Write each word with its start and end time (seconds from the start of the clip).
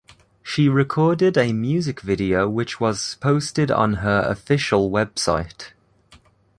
She 0.41 0.67
recorded 0.67 1.37
a 1.37 1.53
music 1.53 1.99
video 2.01 2.49
which 2.49 2.79
was 2.79 3.17
posted 3.21 3.69
on 3.69 3.97
her 4.01 4.21
official 4.27 4.89
website. 4.89 5.73